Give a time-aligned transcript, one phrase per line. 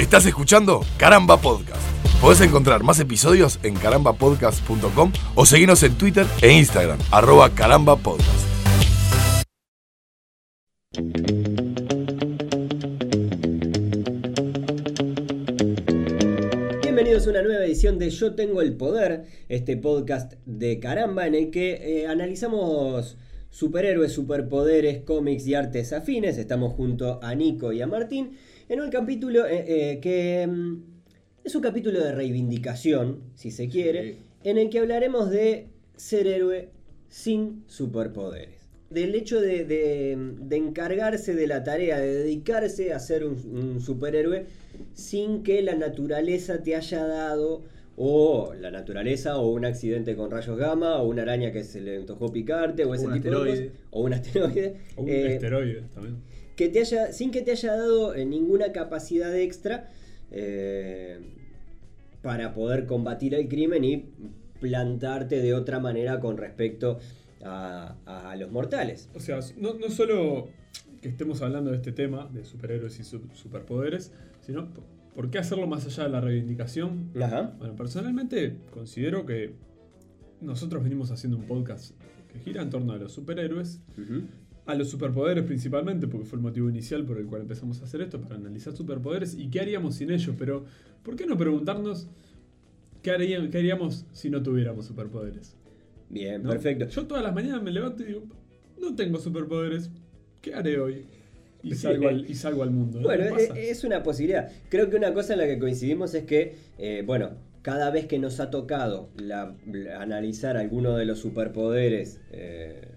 [0.00, 1.82] Estás escuchando Caramba Podcast.
[2.22, 8.46] Podés encontrar más episodios en carambapodcast.com o seguirnos en Twitter e Instagram, arroba carambapodcast.
[16.82, 21.34] Bienvenidos a una nueva edición de Yo Tengo el Poder, este podcast de caramba en
[21.34, 23.18] el que eh, analizamos
[23.50, 26.38] superhéroes, superpoderes, cómics y artes afines.
[26.38, 28.38] Estamos junto a Nico y a Martín
[28.70, 30.76] en un capítulo eh, eh, que mm,
[31.44, 35.66] es un capítulo de reivindicación, si se quiere, en el que hablaremos de
[35.96, 36.70] ser héroe
[37.08, 38.68] sin superpoderes.
[38.90, 43.80] Del hecho de, de- de encargarse de la tarea, de dedicarse a ser un, un
[43.80, 44.46] superhéroe
[44.94, 47.62] sin que la naturaleza te haya dado
[47.96, 51.96] o la naturaleza o un accidente con rayos gamma o una araña que se le
[51.98, 55.82] antojó picarte o ese un tipo de cosas o un asteroide O un eh, esteroide
[55.94, 56.16] también.
[56.60, 59.88] Que te haya sin que te haya dado eh, ninguna capacidad extra
[60.30, 61.18] eh,
[62.20, 64.04] para poder combatir el crimen y
[64.60, 66.98] plantarte de otra manera con respecto
[67.42, 69.08] a, a los mortales.
[69.14, 70.48] O sea, no, no solo
[71.00, 74.68] que estemos hablando de este tema, de superhéroes y su- superpoderes, sino
[75.14, 77.10] por qué hacerlo más allá de la reivindicación.
[77.18, 77.54] Ajá.
[77.58, 79.54] Bueno, personalmente considero que
[80.42, 81.92] nosotros venimos haciendo un podcast
[82.30, 83.80] que gira en torno a los superhéroes.
[84.70, 88.00] A los superpoderes principalmente, porque fue el motivo inicial por el cual empezamos a hacer
[88.02, 90.34] esto, para analizar superpoderes y qué haríamos sin ellos.
[90.38, 90.64] Pero,
[91.02, 92.08] ¿por qué no preguntarnos
[93.02, 95.56] qué, haría- qué haríamos si no tuviéramos superpoderes?
[96.08, 96.50] Bien, ¿no?
[96.50, 96.86] perfecto.
[96.88, 98.22] Yo todas las mañanas me levanto y digo,
[98.80, 99.90] no tengo superpoderes,
[100.42, 101.04] ¿qué haré hoy?
[101.62, 102.98] Y salgo al, y salgo al mundo.
[103.00, 103.04] ¿no?
[103.04, 103.58] Bueno, ¿Qué pasa?
[103.60, 104.50] e- es una posibilidad.
[104.70, 107.32] Creo que una cosa en la que coincidimos es que, eh, bueno,
[107.62, 112.88] cada vez que nos ha tocado la- la- analizar alguno de los superpoderes, eh,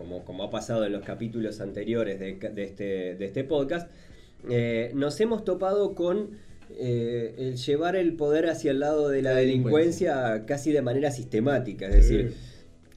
[0.00, 3.90] como, como ha pasado en los capítulos anteriores de, este, de este podcast,
[4.48, 6.30] eh, nos hemos topado con
[6.70, 10.14] eh, el llevar el poder hacia el lado de la La delincuencia.
[10.14, 11.86] delincuencia casi de manera sistemática.
[11.88, 12.32] Es decir,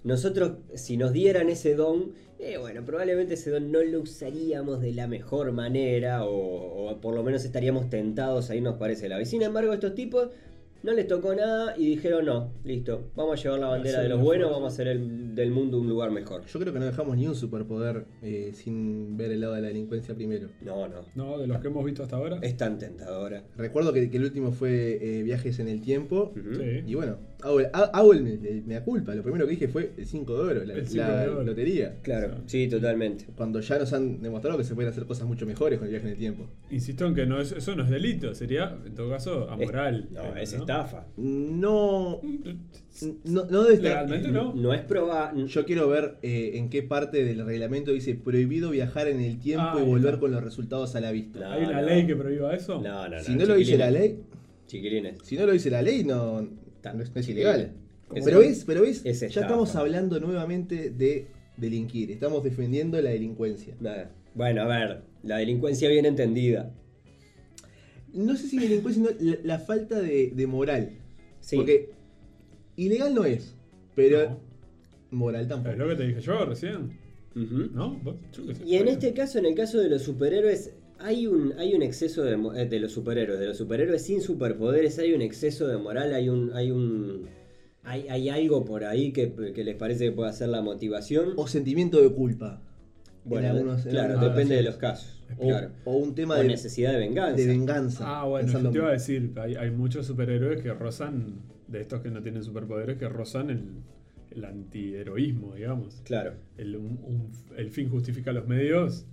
[0.05, 4.93] nosotros, si nos dieran ese don, eh, bueno, probablemente ese don no lo usaríamos de
[4.93, 9.21] la mejor manera o, o por lo menos estaríamos tentados a irnos para ese lado.
[9.21, 10.29] Y sin embargo, estos tipos
[10.83, 14.21] no les tocó nada y dijeron, no, listo, vamos a llevar la bandera de los
[14.21, 16.45] buenos, vamos a hacer el, del mundo un lugar mejor.
[16.45, 19.67] Yo creo que no dejamos ni un superpoder eh, sin ver el lado de la
[19.69, 20.49] delincuencia primero.
[20.61, 22.37] No, no, No, de los que hemos visto hasta ahora.
[22.41, 23.43] es tan tentadora.
[23.55, 26.33] Recuerdo que, que el último fue eh, Viajes en el Tiempo.
[26.35, 26.83] Sí.
[26.85, 29.13] Y bueno, hago, el- hago el, el mea culpa.
[29.13, 31.43] Lo primero que dije fue el 5 de oro, la, la de oro.
[31.43, 31.95] lotería.
[32.01, 33.25] Claro, sí, totalmente.
[33.35, 36.07] Cuando ya nos han demostrado que se pueden hacer cosas mucho mejores con el viaje
[36.07, 36.47] en el tiempo.
[36.71, 40.07] Insisto en que no es, eso no es delito, sería, en todo caso, amoral.
[40.11, 40.59] No, pero, es ¿no?
[40.59, 41.05] estafa.
[41.17, 42.21] No.
[43.25, 44.53] No, no Legalmente no.
[44.53, 45.47] No es probable.
[45.47, 49.63] Yo quiero ver eh, en qué parte del reglamento dice prohibido viajar en el tiempo
[49.73, 51.39] Ah, y volver con los resultados a la vista.
[51.39, 51.87] No, ¿Hay una no.
[51.87, 52.81] ley que prohíba eso?
[52.81, 53.23] No, no, no.
[53.23, 54.19] si no lo dice la ley,
[54.67, 55.17] Chiquilines.
[55.23, 56.47] si no lo dice la ley, no,
[56.91, 57.71] no es, no es ilegal.
[58.13, 63.11] Es- Pero ves, pero ves, es ya estamos hablando nuevamente de delinquir, estamos defendiendo la
[63.11, 63.75] delincuencia.
[64.35, 66.73] Bueno, a ver, la delincuencia bien entendida.
[68.13, 70.89] No sé si delincuencia, sino la, la falta de, de moral.
[71.39, 71.55] Sí.
[71.55, 71.89] Porque
[72.75, 73.55] ilegal no es,
[73.95, 74.39] pero No.
[75.11, 75.75] moral Es tampoco.
[75.75, 76.99] lo que te dije yo recién.
[77.35, 77.95] ¿no?
[78.03, 78.15] ¿Vos?
[78.31, 78.63] Yo qué sé.
[78.65, 82.23] Y en este caso, en el caso de los superhéroes, hay un, hay un exceso
[82.23, 85.77] de, mo- eh, de los superhéroes, de los superhéroes sin superpoderes, hay un exceso de
[85.77, 87.27] moral, hay un, hay un,
[87.83, 91.33] hay, hay algo por ahí que, que les parece que pueda ser la motivación.
[91.35, 92.61] O sentimiento de culpa.
[93.25, 95.19] bueno, en algunos- claro, depende de los casos.
[95.37, 95.71] O, Claro.
[95.85, 97.35] o un tema O de, necesidad de venganza.
[97.37, 98.03] de venganza.
[98.21, 102.01] Ah, bueno, yo te iba a decir, hay, hay muchos superhéroes que rozan, de estos
[102.01, 103.61] que no tienen superpoderes, que rozan el,
[104.31, 106.01] el antiheroísmo, digamos.
[106.05, 109.05] Claro, El, un- un- el fin justifica los medios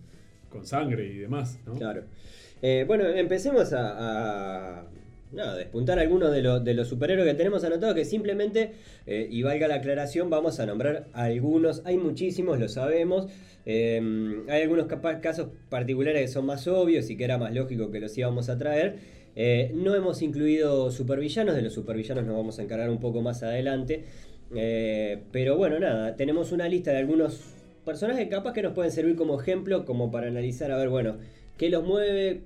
[0.50, 1.74] con sangre y demás, ¿no?
[1.74, 2.02] claro.
[2.62, 7.94] Eh, bueno, empecemos a, a despuntar algunos de, los- de los superhéroes que tenemos anotados
[7.94, 8.72] que simplemente,
[9.06, 11.82] eh, y valga la aclaración, vamos a nombrar algunos.
[11.86, 13.28] Hay muchísimos, lo sabemos.
[13.64, 14.86] Eh, hay algunos
[15.22, 18.58] casos particulares que son más obvios y que era más lógico que los íbamos a
[18.58, 18.96] traer.
[19.36, 23.42] Eh, no hemos incluido supervillanos, de los supervillanos nos vamos a encargar un poco más
[23.42, 24.04] adelante.
[25.32, 27.40] Pero bueno, nada, tenemos una lista de algunos
[27.84, 31.16] personajes capaz que nos pueden servir como ejemplo, como para analizar, a ver, bueno,
[31.56, 32.42] qué los mueve,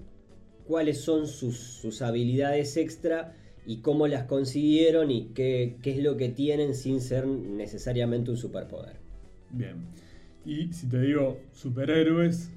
[0.66, 3.34] cuáles son sus, sus habilidades extra
[3.66, 8.36] y cómo las consiguieron y qué, qué es lo que tienen sin ser necesariamente un
[8.36, 8.96] superpoder.
[9.50, 9.86] Bien.
[10.44, 12.50] Y si te digo superhéroes,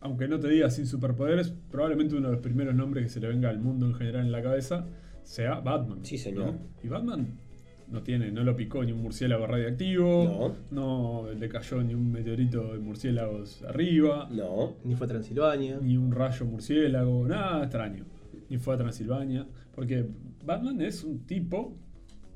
[0.00, 3.28] aunque no te diga sin superpoderes, probablemente uno de los primeros nombres que se le
[3.28, 4.86] venga al mundo en general en la cabeza
[5.22, 6.04] sea Batman.
[6.04, 6.46] Sí, señor.
[6.46, 6.58] ¿no?
[6.82, 7.45] Y Batman
[7.88, 12.72] no tiene, no lo picó ni un murciélago radioactivo, no, le cayó ni un meteorito
[12.72, 15.78] de murciélagos arriba, No, Ni fue a Transilvania.
[15.80, 18.04] ni un rayo murciélago, nada extraño.
[18.48, 19.46] ni fue a Transilvania.
[19.74, 20.06] Porque
[20.44, 21.76] Batman es un tipo,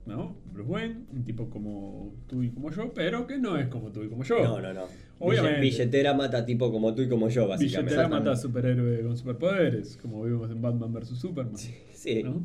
[0.06, 0.37] ¿no?
[0.52, 4.02] Bruce Wayne, un tipo como tú y como yo, pero que no es como tú
[4.02, 4.43] y como yo.
[4.43, 4.82] No, no, no.
[5.19, 5.61] Obviamente.
[5.61, 7.91] Billetera mata tipo como tú y como yo, básicamente.
[7.94, 11.56] Billetera mata a superhéroe con superpoderes, como vimos en Batman vs Superman.
[11.56, 12.23] Sí.
[12.23, 12.43] ¿no?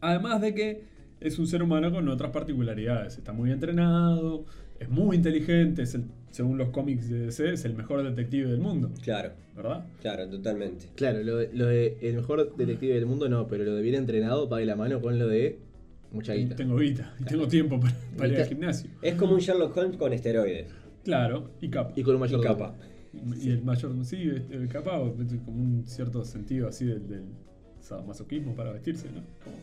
[0.00, 0.84] Además de que
[1.20, 3.18] es un ser humano con otras particularidades.
[3.18, 4.44] Está muy entrenado,
[4.78, 8.60] es muy inteligente, es el, según los cómics de DC, es el mejor detective del
[8.60, 9.84] mundo, Claro, ¿verdad?
[10.00, 10.86] claro, totalmente.
[10.96, 13.94] Claro, lo de, lo de el mejor detective del mundo no, pero lo de bien
[13.96, 15.58] entrenado va de la mano con lo de
[16.12, 16.56] mucha guita.
[16.56, 18.90] Tengo guita y tengo tiempo para, para ir al gimnasio.
[19.02, 20.68] Es como un Sherlock Holmes con esteroides.
[21.04, 21.92] Claro, y capa.
[21.96, 22.74] Y con un Y mayor capa.
[23.12, 24.98] Y el mayor, sí, este, el capa,
[25.44, 27.24] como un cierto sentido así del, del
[27.80, 29.22] sadomasoquismo para vestirse, ¿no?
[29.42, 29.56] Como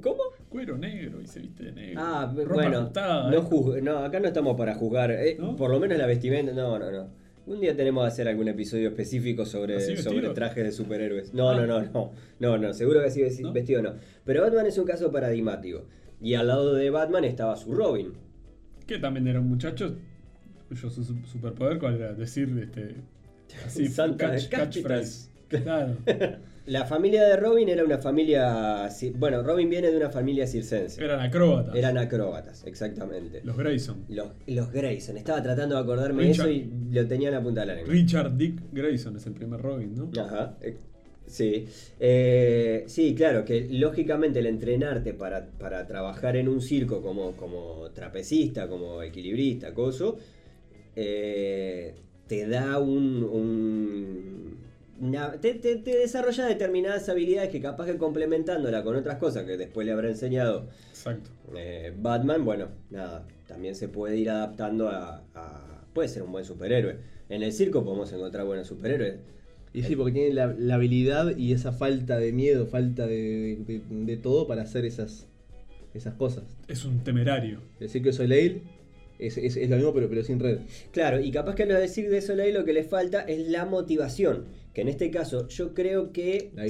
[0.00, 0.18] ¿Cómo?
[0.48, 2.00] cuero negro y se viste de negro.
[2.02, 2.78] Ah, Ropa bueno.
[2.78, 3.82] ajustada, no, ¿eh?
[3.82, 5.10] no, acá no estamos para juzgar.
[5.10, 5.54] eh, ¿No?
[5.56, 6.52] Por lo menos la vestimenta.
[6.52, 7.08] No, no, no.
[7.46, 11.32] Un día tenemos que hacer algún episodio específico sobre, sobre trajes de superhéroes.
[11.34, 11.56] No, Ah.
[11.60, 12.12] no, no, no.
[12.40, 13.94] No, no, seguro que así vestido no.
[14.24, 15.84] Pero Batman es un caso paradigmático.
[16.20, 18.14] Y al lado de Batman estaba su Robin.
[18.86, 19.94] Que también era un muchacho
[20.68, 22.96] cuyo su- su- superpoder cuál era decir este
[23.66, 25.30] así Santa catch- catchphrase.
[25.48, 25.96] Claro.
[26.66, 28.88] La familia de Robin era una familia.
[29.14, 31.02] Bueno, Robin viene de una familia circense.
[31.04, 31.76] Eran acróbatas.
[31.76, 33.40] Eran acróbatas, exactamente.
[33.44, 34.04] Los Grayson.
[34.08, 35.16] Los, los Grayson.
[35.16, 37.92] Estaba tratando de acordarme de eso y lo tenía en la punta de la lengua.
[37.92, 40.10] Richard Dick Grayson es el primer Robin, ¿no?
[40.20, 40.56] Ajá.
[40.60, 40.76] eh,
[41.28, 41.66] Sí.
[42.00, 47.90] Eh, sí, claro, que lógicamente el entrenarte para, para trabajar en un circo como, como
[47.92, 50.18] trapecista, como equilibrista, coso,
[50.96, 51.94] eh,
[52.26, 53.22] te da un.
[53.22, 54.65] un-
[55.00, 59.56] una- te, te- te desarrolla determinadas habilidades que capaz que complementándola con otras cosas que
[59.56, 61.30] después le habrá enseñado Exacto.
[61.56, 66.44] eh, Batman, bueno, nada, también se puede ir adaptando a, a- Puede ser un buen
[66.44, 66.98] superhéroe.
[67.30, 69.14] En el circo podemos encontrar buenos superhéroes.
[69.72, 73.82] Y sí, porque tiene la, la habilidad y esa falta de miedo, falta de, de-
[73.88, 75.26] de todo para hacer esas,
[75.94, 76.44] esas cosas.
[76.68, 77.60] Es un temerario.
[77.80, 78.62] El Cirque du Soleil
[79.18, 80.58] es, es, es lo mismo, pero, pero sin red.
[80.92, 84.44] Claro, y capaz que al decir de Soleil lo que le falta es la motivación.
[84.76, 86.52] Que en este caso yo creo que...
[86.52, 86.64] La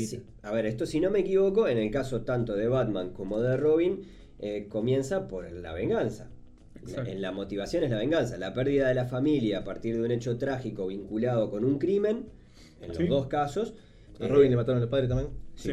[0.48, 3.56] a ver, esto si no me equivoco, en el caso tanto de Batman como de
[3.56, 4.02] Robin,
[4.38, 6.30] eh, comienza por la venganza.
[6.76, 7.10] Exacto.
[7.10, 8.38] En la motivación es la venganza.
[8.38, 12.26] La pérdida de la familia a partir de un hecho trágico vinculado con un crimen,
[12.80, 13.08] en los Sí.
[13.08, 13.74] dos casos.
[14.20, 15.30] A eh, Robin le mataron a los padres también.
[15.56, 15.72] Sí.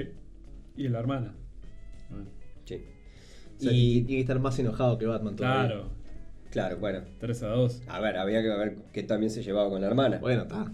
[0.75, 1.35] Y la hermana.
[2.65, 2.81] sí.
[3.59, 5.67] O sea, Y, tiene que estar más enojado que Batman todavía.
[5.67, 5.91] Claro.
[6.49, 7.03] claro, bueno.
[7.19, 7.83] 3 a 2.
[7.85, 10.17] A ver, había que ver qué también se llevaba con la hermana.
[10.17, 10.73] Bueno, está.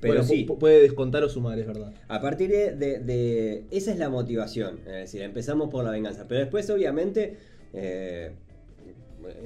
[0.00, 0.46] Pero Bueno, sí.
[0.46, 1.92] pu- puede descontar o sumar, es verdad.
[2.08, 4.78] A partir de, de- de- Esa es la motivación.
[4.86, 6.26] Es decir, empezamos por la venganza.
[6.26, 7.36] Pero después, obviamente,
[7.74, 8.30] eh,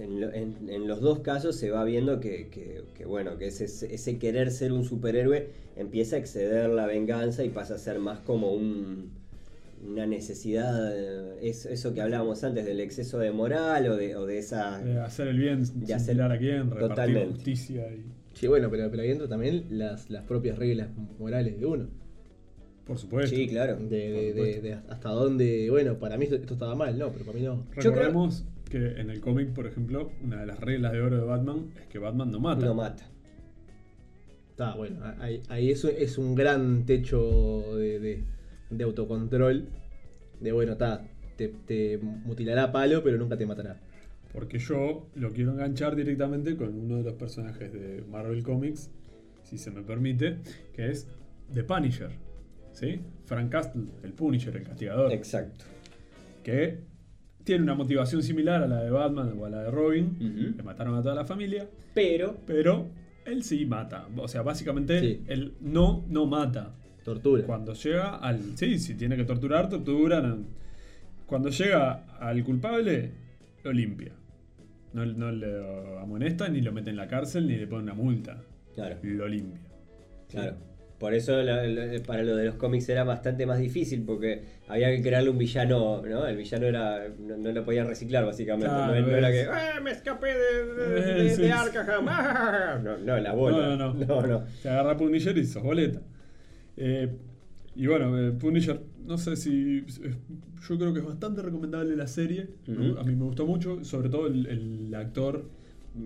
[0.01, 3.49] en, lo- en- en los dos casos se va viendo que, que- que, bueno, que
[3.49, 7.99] ese, ese querer ser un superhéroe empieza a exceder la venganza y pasa a ser
[7.99, 9.11] más como un,
[9.85, 10.93] una necesidad.
[10.97, 14.79] eh, es- eso que hablábamos antes del exceso de moral o de, o de esa.
[14.79, 17.35] De hacer el bien sin hacer- a quién, repartir Totalmente.
[17.35, 18.05] justicia y.
[18.35, 20.89] Sí, bueno, pero, pero ahí entra también las, las propias reglas
[21.19, 21.89] morales de uno.
[22.87, 23.35] Por supuesto.
[23.35, 23.77] Sí, claro.
[23.77, 24.93] De, de- supuesto.
[24.93, 27.65] hasta dónde, bueno, para mí esto, esto estaba mal, no, pero para mí no.
[27.65, 31.17] Yo creo- Recordemos que en el cómic, por ejemplo, una de las reglas de oro
[31.17, 32.67] de Batman es que Batman no mata.
[32.67, 33.09] No mata.
[34.51, 38.25] Está bueno, ahí, ahí eso es un gran techo de, de-
[38.71, 39.69] de autocontrol.
[40.41, 43.81] De bueno, está, te, te mutilará a palo, pero nunca te matará.
[44.35, 48.91] Porque yo lo quiero enganchar directamente con uno de los personajes de Marvel Comics,
[49.45, 50.39] si se me permite,
[50.75, 51.07] que es
[51.53, 52.11] The Punisher.
[52.73, 53.01] ¿Sí?
[53.27, 55.13] Frank Castle, el Punisher, el castigador.
[55.13, 55.65] Exacto.
[56.43, 56.81] Que
[57.45, 60.55] tiene una motivación similar a la de Batman o a la de Robin.
[60.57, 61.69] Le mataron a toda la familia.
[61.95, 62.37] Pero.
[62.45, 62.89] Pero
[63.25, 64.09] él sí mata.
[64.17, 65.23] O sea, básicamente Sí.
[65.29, 66.75] él no, no mata.
[67.05, 67.45] Tortura.
[67.45, 68.57] Cuando llega al.
[68.57, 70.47] Sí, si tiene que torturar, torturan.
[71.27, 73.13] Cuando llega al culpable,
[73.63, 74.13] lo limpia.
[74.95, 75.47] No, no le
[76.01, 78.41] amonesta, ni lo mete en la cárcel, ni le pone una multa.
[78.75, 78.97] Claro.
[79.03, 79.61] Lo limpia.
[80.31, 80.57] Claro.
[80.99, 84.91] Por eso la- la- para lo de los cómics era bastante más difícil porque había
[84.95, 86.27] que crearle un villano, ¿no?
[86.27, 88.69] El villano era no, no lo podían reciclar básicamente.
[88.69, 91.53] Claro, no, no era que "Ah, me escapé de, de, Eh, de- sí, de sí.
[91.53, 92.05] Arkham".
[92.85, 93.57] No, no, la bola.
[93.57, 94.07] No, no, no.
[94.07, 94.45] no, no.
[94.63, 96.01] Te agarra Punisher y sos boleta.
[96.77, 97.09] Eh,
[97.77, 99.79] y bueno, eh, Punisher, no sé si.
[100.03, 100.15] eh,
[100.69, 102.49] Yo creo que es bastante recomendable la serie.
[102.99, 105.45] A mí me gustó mucho, sobre todo el, el actor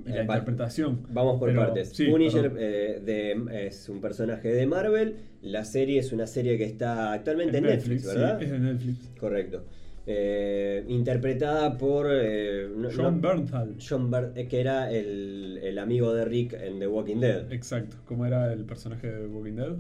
[0.05, 1.01] y la Eh, interpretación.
[1.11, 1.91] Vamos por Pero- partes.
[1.91, 5.17] sí, Punisher eh, de- es un personaje de Marvel.
[5.43, 8.43] La serie es una serie que está actualmente en, Netflix, sí, ¿verdad?
[8.43, 9.11] es de Netflix.
[9.21, 9.65] Correcto.
[10.11, 13.77] Eh, interpretada por no- John no- Bernthal.
[13.79, 17.53] John Ber- que era el, el amigo de Rick en The Walking Dead.
[17.53, 17.97] Exacto.
[18.07, 19.73] ¿Cómo era el personaje de Walking Dead?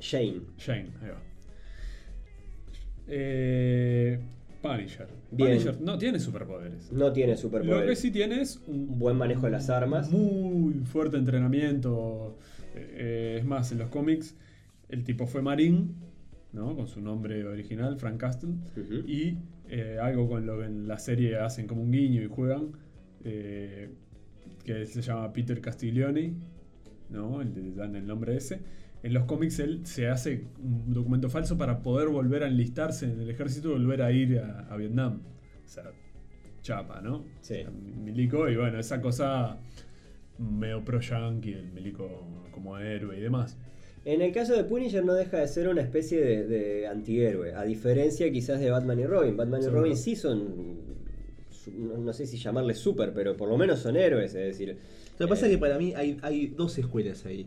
[0.00, 0.42] Shane.
[0.58, 1.22] Shane, ahí va.
[3.08, 4.18] Eh,
[4.62, 5.06] Punisher.
[5.30, 5.50] Bien.
[5.50, 6.90] Punisher no tiene superpoderes.
[6.92, 7.98] No tiene Lo que superpoderes.
[7.98, 10.10] sí tiene es Un buen manejo de las armas.
[10.10, 12.38] Muy fuerte entrenamiento.
[12.74, 14.36] Eh, es más, en los cómics
[14.88, 15.94] el tipo fue marín,
[16.52, 16.76] ¿no?
[16.76, 18.54] Con su nombre original, Frank Castle.
[19.06, 19.38] Y
[19.68, 22.72] eh, algo con lo que en la serie hacen como un guiño y juegan,
[23.24, 23.90] eh,
[24.64, 26.34] que se llama Peter Castiglione,
[27.10, 27.42] ¿no?
[27.42, 28.60] Le dan el nombre ese.
[29.02, 33.20] En los cómics él se hace un documento falso para poder volver a enlistarse en
[33.20, 35.20] el ejército y volver a ir a, a Vietnam.
[35.64, 35.84] O sea,
[36.62, 37.24] chapa, ¿no?
[37.40, 37.54] Sí.
[37.54, 39.58] O sea, milico y bueno, esa cosa
[40.38, 43.56] medio pro-yankee, el milico como héroe y demás.
[44.04, 47.62] En el caso de Punisher no deja de ser una especie de, de antihéroe, a
[47.64, 49.36] diferencia quizás de Batman y Robin.
[49.36, 49.66] Batman y.
[49.66, 50.78] Robin sí son,
[51.76, 54.78] no, no sé si llamarles super, pero por lo menos son héroes, es decir...
[55.18, 57.46] Lo que pasa es que para mí hay, hay dos escuelas ahí.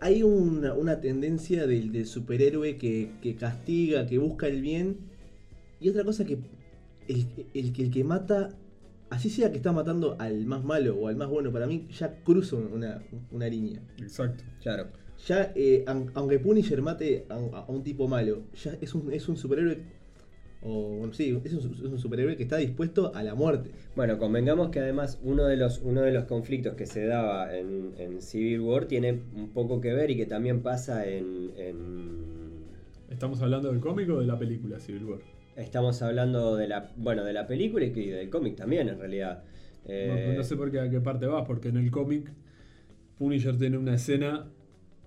[0.00, 4.96] Hay una, una tendencia del, del superhéroe que, que castiga, que busca el bien.
[5.80, 6.38] Y otra cosa que
[7.08, 8.50] el, el, que- el que mata,
[9.10, 12.22] así sea que está matando al más malo o al más bueno, para mí ya
[12.24, 13.80] cruza una, una línea.
[13.98, 14.42] Exacto.
[14.62, 14.88] Claro.
[15.26, 19.28] Ya, eh, aun- aunque Punisher mate a, a un tipo malo, ya es un, es
[19.28, 19.78] un superhéroe.
[20.66, 23.70] O bueno, sí, es un, es un superhéroe que está dispuesto a la muerte.
[23.94, 27.92] Bueno, convengamos que además uno de los, uno de los conflictos que se daba en,
[27.98, 32.34] en Civil War tiene un poco que ver y que también pasa en- en
[33.10, 35.20] ¿Estamos hablando del cómic o de la película Civil War?
[35.56, 39.44] Estamos hablando de la, bueno, de la película y del cómic también, en realidad.
[39.86, 42.32] Eh, No, no sé por qué a qué parte vas, porque en el cómic
[43.18, 44.46] Punisher tiene una escena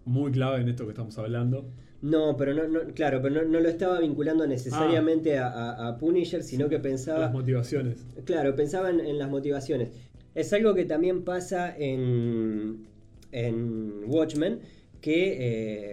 [0.05, 1.69] muy clave en esto que estamos hablando.
[2.01, 5.47] No, pero no, no- claro, pero no, no lo estaba vinculando necesariamente Ah.
[5.47, 8.05] a, a- a Punisher, sino que pensaba, Las motivaciones.
[8.25, 9.89] claro, pensaba en, en las motivaciones.
[10.35, 12.85] Es algo que también pasa en,
[13.31, 14.59] en Watchmen,
[15.01, 15.37] que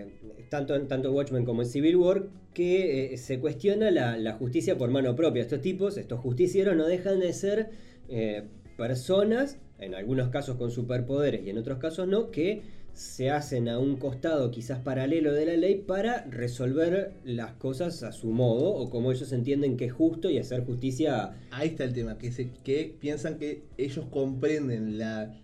[0.00, 0.06] eh,
[0.50, 4.76] tanto en tanto Watchmen como en Civil War, que eh, se cuestiona la, la justicia
[4.78, 5.42] por mano propia.
[5.42, 7.70] Estos tipos, estos justicieros, no dejan de ser
[8.08, 8.44] eh,
[8.76, 12.62] personas, en algunos casos con superpoderes y en otros casos no, que
[12.95, 18.13] se hacen a un costado quizás paralelo de la ley para resolver las cosas a
[18.13, 21.93] su modo o como ellos entienden que es justo y hacer justicia Ahí está el
[21.93, 25.35] tema, que, se, que piensan que ellos comprenden la,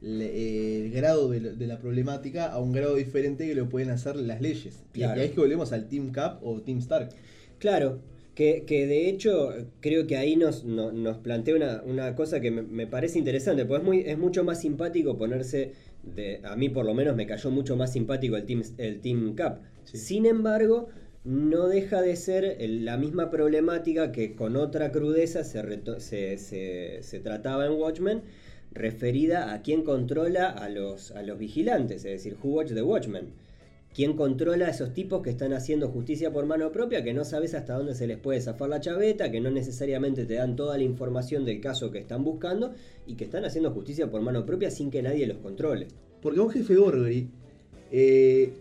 [0.00, 3.90] la- el grado de, la- de la problemática a un grado diferente que lo pueden
[3.90, 4.82] hacer las leyes.
[4.92, 5.16] Claro.
[5.16, 7.10] Y ahí es que volvemos al Team Cap o Team Stark.
[7.58, 8.00] Claro,
[8.34, 9.50] que, que de hecho
[9.80, 13.64] creo que ahí nos, no- nos plantea una, una cosa que me, me parece interesante,
[13.64, 15.72] porque es, muy, es mucho más simpático ponerse,
[16.14, 19.34] de, a mí por lo menos me cayó mucho más simpático el Team, el team
[19.34, 19.60] Cap.
[19.84, 19.98] Sí.
[19.98, 20.88] Sin embargo,
[21.24, 25.60] no deja de ser la misma problemática que con otra crudeza se,
[25.98, 28.22] se, se- se trataba en Watchmen,
[28.72, 33.28] referida a quién controla a los, a los vigilantes, es decir, Who Watch the Watchmen.
[33.96, 37.54] ¿Quién controla a esos tipos que están haciendo justicia por mano propia, que no sabes
[37.54, 40.82] hasta dónde se les puede zafar la chaveta, que no necesariamente te dan toda la
[40.84, 42.74] información del caso que están buscando
[43.06, 45.88] y que están haciendo justicia por mano propia sin que nadie los controle?
[46.20, 47.30] Porque a un jefe Gorgory
[47.90, 48.52] eh,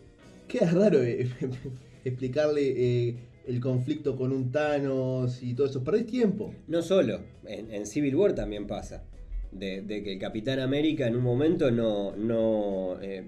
[0.47, 1.27] queda raro eh,
[2.05, 3.15] explicarle eh,
[3.45, 5.83] el conflicto con un Thanos y todo eso.
[5.83, 6.53] Perdés tiempo.
[6.69, 9.03] No solo, en, en Civil War también pasa.
[9.51, 13.25] De, de que el Capitán América en un momento no, no, eh,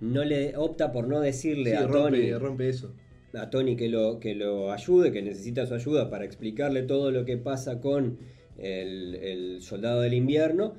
[0.00, 2.32] no le opta por no decirle Sí, a rompe, Tony.
[2.34, 2.92] rompe eso.
[3.34, 7.24] a Tony que lo, que lo ayude, que necesita su ayuda para explicarle todo lo
[7.24, 8.18] que pasa con
[8.58, 10.74] el, el soldado del invierno.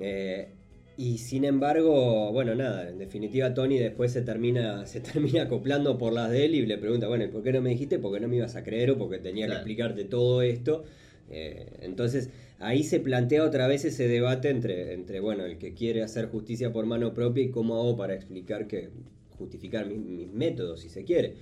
[0.00, 0.48] Eh,
[0.96, 6.12] y sin embargo, bueno, nada, en definitiva Tony después se termina, se termina acoplando por
[6.12, 7.98] las de él y le pregunta, bueno, ¿y ¿por qué no me dijiste?
[7.98, 9.58] Porque no me ibas a creer o porque tenía Claro.
[9.58, 10.84] que explicarte todo esto.
[11.30, 12.28] Eh, entonces
[12.62, 16.72] ahí se plantea otra vez ese debate entre, entre, bueno, el que quiere hacer justicia
[16.72, 18.90] por mano propia y cómo hago para explicar que
[19.38, 21.34] justificar mis, mis métodos, si se quiere.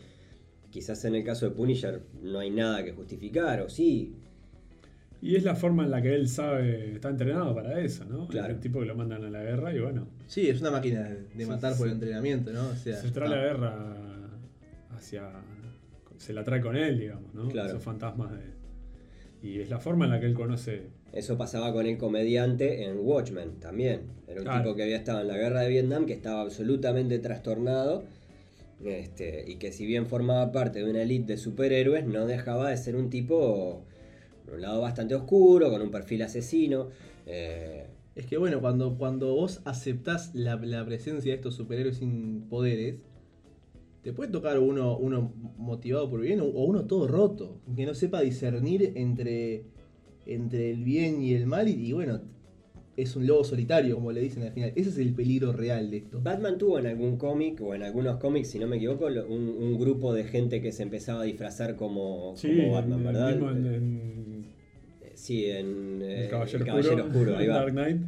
[0.71, 4.15] Quizás en el caso de Punisher no hay nada que justificar, o sí.
[5.23, 8.27] Y es la forma en la que él sabe, está entrenado para eso, ¿no?
[8.29, 8.55] Claro.
[8.55, 11.03] El tipo que lo mandan a la guerra y bueno, Sí, es una máquina
[11.35, 11.93] de matar sí, por sí.
[11.95, 12.69] entrenamiento, ¿no?
[12.71, 14.31] O sea, se trae está- la guerra
[14.97, 15.31] hacia.
[16.17, 17.49] se la trae con él, digamos, ¿no?
[17.49, 17.69] Claro.
[17.69, 18.61] Esos fantasmas de.
[19.43, 20.83] Y es la forma en la que él conoce.
[21.13, 24.03] Eso pasaba con el comediante en Watchmen también.
[24.29, 24.63] Era un Claro.
[24.63, 28.05] tipo que había estado en la guerra de Vietnam, que estaba absolutamente trastornado.
[28.85, 32.77] Este, y que si bien formaba parte de una elite de superhéroes, no dejaba de
[32.79, 33.83] ser un tipo,
[34.45, 36.89] por un lado bastante oscuro, con un perfil asesino.
[37.27, 37.87] eh,
[38.17, 42.97] Es que bueno, cuando, cuando vos aceptás la, la presencia de estos superhéroes sin poderes,
[44.03, 47.95] te puede tocar uno, uno motivado por bien o o uno todo roto, que no
[47.95, 49.65] sepa discernir entre,
[50.35, 52.21] entre el bien y el mal y, y bueno,
[52.97, 54.73] es un lobo solitario, como le dicen al final.
[54.77, 56.21] Ese es el peligro real de esto.
[56.23, 59.79] Batman tuvo en algún cómic, o en algunos cómics, si no me equivoco, un, un
[59.79, 63.31] grupo de gente que se empezaba a disfrazar como, Sí, como Batman, ¿verdad?
[63.33, 64.45] mismo en- en
[65.03, 68.01] Eh, Sí, en eh, El Caballero, El Caballero Oscuro, ahí va, Dark Knight,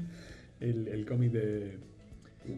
[0.61, 1.79] el, el cómic de,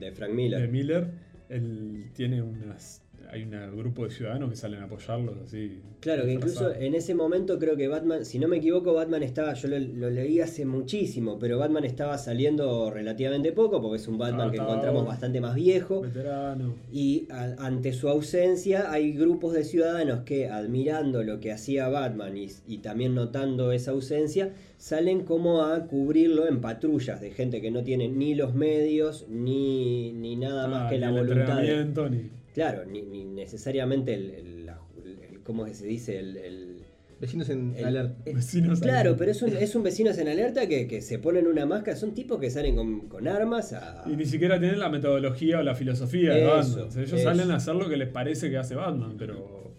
[0.01, 0.61] de Frank Miller.
[0.61, 1.07] de Miller,
[1.49, 3.03] él tiene unas.
[3.31, 5.81] Hay un grupo de ciudadanos que salen a apoyarlos así.
[6.01, 9.55] Claro, que incluso en ese momento creo que Batman, si no me equivoco, Batman estaba,
[9.55, 14.19] yo lo, lo leí hace muchísimo, pero Batman estaba saliendo relativamente poco, porque es un
[14.19, 16.03] Batman Ah, que encontramos bastante más viejo.
[16.03, 16.75] Veterano.
[16.93, 22.37] Y a- ante su ausencia hay grupos de ciudadanos que admirando lo que hacía Batman
[22.37, 27.71] y, y también notando esa ausencia, salen como a cubrirlo en patrullas de gente que
[27.71, 31.63] no tiene ni los medios ni, ni nada más Ah, que la voluntad.
[31.63, 36.19] de- ni- claro, ni, ni necesariamente el, el- la- el- ¿cómo se dice?
[36.19, 36.79] El, el-
[37.21, 38.23] Vecinos en el- alerta.
[38.25, 39.19] Vecinos claro, alerta.
[39.19, 42.13] pero es un, es un vecinos en alerta que, que se ponen una máscara, son
[42.15, 44.03] tipos que salen con, con armas a...
[44.07, 46.89] Y ni siquiera tienen la metodología o la filosofía de Eso, Batman.
[46.89, 47.23] O sea, ellos eso.
[47.29, 49.73] salen a hacer lo que les parece que hace Batman, pero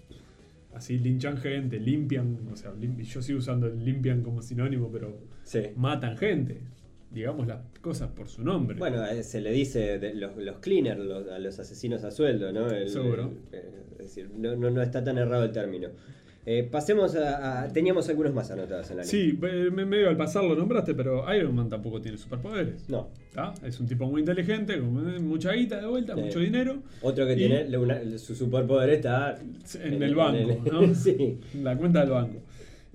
[0.74, 5.17] así linchan gente, limpian, o sea, lim- yo sigo usando el limpian como sinónimo, pero
[5.44, 5.60] Sí.
[5.75, 6.62] matan gente.
[7.12, 8.78] Digamos las cosas por su nombre.
[8.78, 12.52] Bueno, eh, se le dice de los, los cleaners, los- a los asesinos a sueldo,
[12.52, 12.70] ¿no?
[12.70, 13.32] El- Seguro.
[13.52, 15.90] el- eh, es decir, no, no, no está tan errado el término.
[16.48, 19.18] Eh, pasemos a, a- Teníamos algunos más anotados en la lista.
[19.18, 22.88] sí, eh, me- medio al pasar lo nombraste, pero Iron Man tampoco tiene superpoderes.
[22.88, 23.08] No.
[23.34, 23.54] ¿tá?
[23.64, 26.84] Es un tipo muy inteligente, con mucha guita de vuelta, mucho dinero.
[27.02, 29.40] Otro que tiene una- su superpoder está
[29.82, 30.94] En el banco, ¿no?
[30.96, 31.40] sí.
[31.64, 32.42] La cuenta del banco.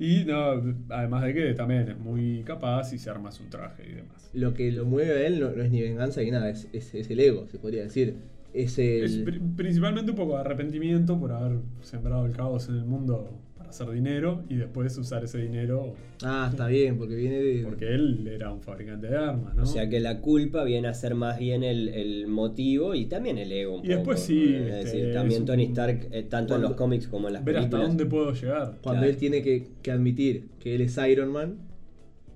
[0.01, 3.93] Y no, además de que también es muy capaz y se arma su traje y
[3.97, 4.31] demás.
[4.33, 6.95] Lo que lo mueve a él no, no es ni venganza ni nada, es, es,
[6.95, 8.17] es el ego, se podría decir.
[8.55, 9.05] Es el.
[9.05, 13.91] Es principalmente un poco de arrepentimiento por haber sembrado el caos en el mundo hacer
[13.91, 17.63] dinero y después usar ese dinero Ah, está bien, porque viene de.
[17.65, 19.63] porque él era un fabricante de armas, ¿no?
[19.63, 23.39] O sea que la culpa viene a ser más bien el, el motivo y también
[23.39, 26.23] el ego un Y después poco, sí, Es este, decir, también es Tony Stark, eh,
[26.25, 27.89] tanto en los cómics como en las ver hasta películas.
[27.89, 28.79] dónde puedo llegar.
[28.83, 29.07] Cuando Claro.
[29.07, 31.57] él tiene que, que admitir que él es Iron Man,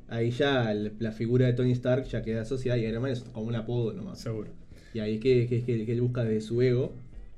[0.09, 3.20] ahí ya el- la figura de Tony Stark ya queda asociada y Iron Man es
[3.20, 4.18] como un apodo nomás.
[4.20, 4.49] Seguro.
[4.94, 6.94] Y ahí es que, que, que- que él busca de su ego.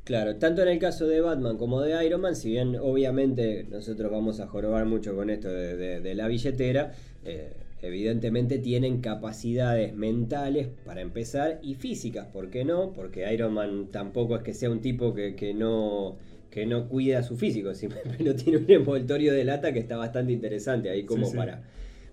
[0.06, 4.08] Claro, tanto en el caso de Batman como de Iron Man, si bien obviamente nosotros
[4.10, 6.92] vamos a jorobar mucho con esto de, de- de la billetera,
[7.24, 12.92] eh, evidentemente tienen capacidades mentales para empezar y físicas, ¿por qué no?
[12.92, 16.16] Porque Iron Man tampoco es que sea un tipo que, que no
[16.50, 20.88] que no cuida su físico, simplemente tiene un envoltorio de lata que está bastante interesante
[20.88, 21.36] ahí como Sí, sí.
[21.36, 21.64] Para,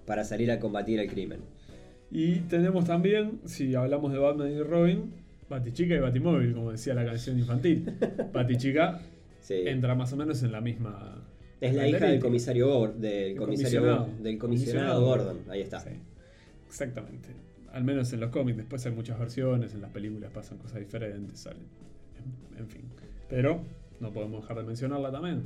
[0.08, 1.42] para salir a combatir el crimen.
[2.12, 5.23] Y tenemos también, si hablamos de Batman y Robin,
[5.54, 7.92] Batichica y Batimóvil, como decía la canción infantil.
[8.34, 9.02] Batichica
[9.40, 9.56] Sí.
[9.66, 11.22] entra más o menos en la misma.
[11.60, 14.24] Es la hija del comisario, Gor- del El comisario, comisionado.
[14.24, 15.80] del comisionado Gordon, ahí está.
[15.80, 15.90] Sí,
[16.68, 17.30] exactamente.
[17.72, 21.40] Al menos en los cómics, después hay muchas versiones, en las películas pasan cosas diferentes,
[21.40, 21.64] salen.
[22.54, 22.82] En, en fin.
[23.30, 23.62] Pero
[24.00, 25.44] no podemos dejar de mencionarla también.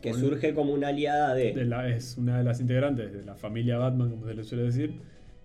[0.00, 1.52] Que surge como una aliada de.
[1.54, 4.64] De la, es una de las integrantes de la familia Batman, como se le suele
[4.64, 4.92] decir.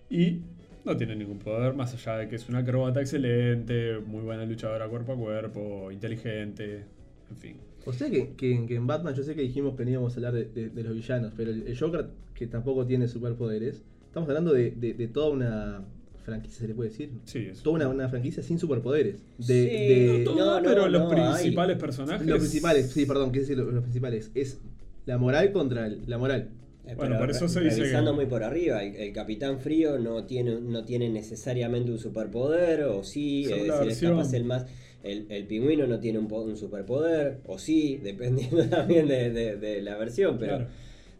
[0.10, 0.42] Y
[0.86, 4.88] no tiene ningún poder, más allá de que es una acróbata excelente, muy buena luchadora
[4.88, 6.86] cuerpo a cuerpo, inteligente,
[7.30, 7.58] en fin.
[7.86, 10.16] O sea que, que- que en Batman, yo sé que dijimos que no íbamos a
[10.18, 14.28] hablar de, de- de los villanos, pero el, el Joker, que tampoco tiene superpoderes, estamos
[14.30, 15.82] hablando de, de- de toda una
[16.26, 17.10] franquicia, se le puede decir.
[17.26, 17.64] Sí, es.
[17.64, 19.24] Toda una, una franquicia sin superpoderes.
[19.38, 22.28] De, Sí, de- no, Todo, no, pero los no, principales hay- personajes.
[22.28, 24.30] los principales, sí, perdón, ¿qué decir los, los principales?
[24.36, 24.60] Es
[25.06, 26.50] la moral contra el- la moral.
[26.90, 29.60] Eh, Bueno, pero por eso se dice revisando que- muy por arriba, el, el Capitán
[29.60, 34.18] Frío no tiene, no tiene necesariamente un superpoder, o sí, es decir, versión.
[34.18, 34.66] capaz el más.
[35.04, 39.56] El, el pingüino no tiene un, po- un superpoder, o sí, dependiendo también de, de-
[39.58, 40.72] de la versión, pero, Claro.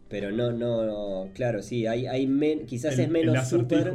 [0.08, 3.80] pero no, no, no, claro, sí, hay, hay men- quizás El- es menos el acertijo.
[3.80, 3.94] super.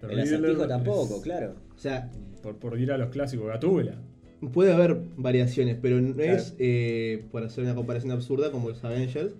[0.00, 1.54] Pero El acertijo es- tampoco, claro.
[1.76, 2.10] O sea,
[2.42, 3.94] Por, por ir a los clásicos, Gatúbela.
[4.52, 6.32] puede haber variaciones, pero no Claro.
[6.32, 9.34] es, eh, por hacer una comparación absurda, como los Avengers,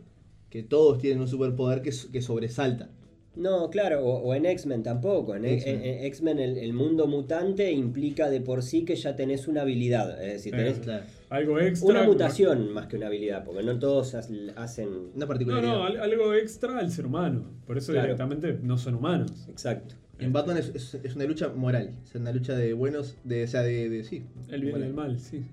[0.53, 2.91] que todos tienen un superpoder que, que sobresalta.
[3.35, 5.35] No, claro, o, o en X-Men tampoco.
[5.35, 5.81] En X- X-Men.
[5.83, 9.62] en- en X-Men el, el mundo mutante implica de por sí que ya tenés una
[9.62, 10.23] habilidad.
[10.23, 11.05] Es decir, Eh, tenés Claro.
[11.31, 11.88] Algo extra.
[11.88, 14.88] una mutación más que una habilidad, porque no todos has- hacen.
[14.88, 15.73] Una No, particularidad.
[15.73, 17.47] no, al- algo extra al ser humano.
[17.67, 18.09] Por eso Claro.
[18.09, 19.47] directamente no son humanos.
[19.49, 19.95] Exacto.
[20.18, 23.46] En Batman es, es- es una lucha moral, es una lucha de buenos, de, o
[23.48, 24.22] sea, de, de- sí.
[24.51, 24.88] El bien y moral.
[24.88, 25.44] el mal, sí.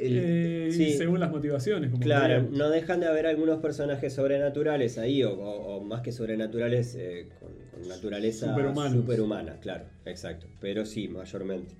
[0.00, 0.90] El- Eh, y Sí.
[0.92, 5.76] según las motivaciones, como Claro, no dejan de haber algunos personajes sobrenaturales ahí, o, o-
[5.76, 7.50] o más que sobrenaturales, eh, con,
[7.80, 8.92] con naturaleza Superhumanos.
[8.92, 10.46] superhumana, claro, exacto.
[10.60, 11.74] Pero sí, mayormente.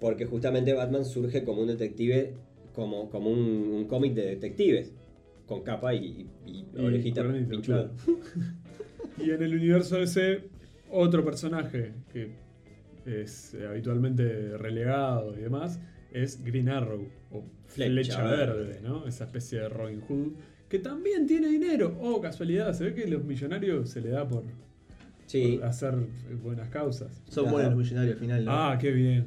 [0.00, 2.34] Porque justamente Batman surge como un detective,
[2.74, 4.92] como, como un, un cómic de detectives,
[5.46, 7.90] con capa y, y- y Y orejita cuernito, pinchuda.
[8.04, 8.18] claro.
[9.24, 10.42] Y en el universo ese,
[10.94, 12.30] otro personaje que
[13.04, 15.80] es eh, habitualmente relegado y demás
[16.12, 18.64] es Green Arrow o Flecha Flecha, Verde.
[18.64, 19.06] Verde, ¿no?
[19.06, 20.32] Esa especie de Robin Hood
[20.68, 21.96] que también tiene dinero.
[22.00, 24.44] Oh, casualidad, se ve que los millonarios se le da por,
[25.26, 25.94] Sí, por hacer
[26.42, 27.22] buenas causas.
[27.28, 28.44] Son buenos los millonarios al final.
[28.44, 28.52] ¿no?
[28.52, 29.26] Ah, qué bien.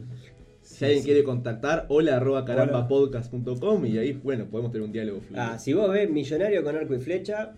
[0.62, 1.06] si alguien sí.
[1.08, 5.44] quiere contactar, hola arroba carambapodcast.com y ahí, bueno, podemos tener un diálogo fluido.
[5.44, 7.54] ah, si vos ves Millonario con arco y flecha,